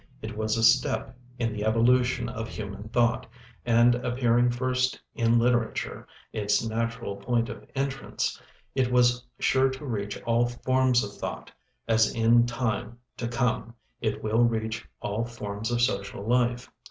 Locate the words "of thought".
11.03-11.51